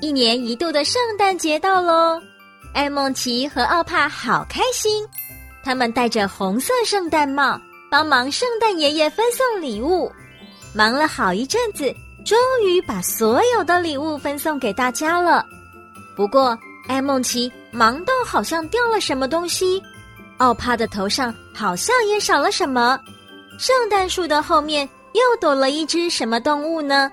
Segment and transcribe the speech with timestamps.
[0.00, 2.20] 一年一度的圣诞节到喽！
[2.74, 5.06] 艾梦奇和奥帕好开心，
[5.64, 7.58] 他们戴着红色圣诞帽，
[7.90, 10.12] 帮忙圣诞爷爷分送礼物，
[10.74, 11.90] 忙了好一阵子，
[12.26, 15.46] 终于把所有的礼物分送给大家了。
[16.14, 16.56] 不过，
[16.88, 19.82] 艾梦奇忙到好像掉了什么东西，
[20.36, 23.00] 奥帕的头上好像也少了什么，
[23.58, 27.10] 圣诞树的后面又躲了一只什么动物呢？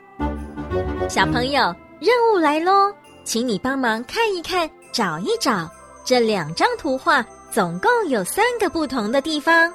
[1.09, 2.93] 小朋友，任务来喽，
[3.23, 5.69] 请你帮忙看一看，找一找，
[6.03, 9.71] 这两张图画总共有三个不同的地方，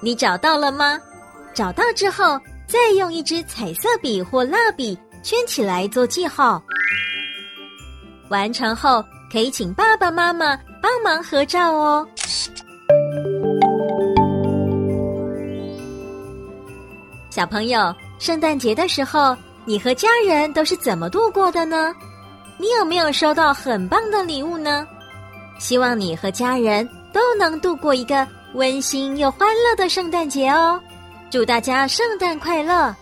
[0.00, 0.98] 你找到了吗？
[1.54, 6.62] 找到之后，再用一支彩色笔或蜡笔圈起来做记号。
[8.28, 12.06] 完成后，可以请爸爸妈妈帮忙合照哦。
[17.30, 21.92] 小朋友，圣诞节的时候，你和家人都是怎么度过的呢？
[22.56, 24.86] 你有没有收到很棒的礼物呢？
[25.58, 30.80] 希望你和家人都能度过一个温馨又欢乐的圣诞节哦！
[31.30, 32.94] 祝大家圣诞快乐！